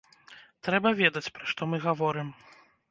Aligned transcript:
Трэба 0.67 0.93
ведаць, 1.03 1.31
пра 1.37 1.45
што 1.53 1.61
мы 1.73 1.85
гаворым. 1.89 2.35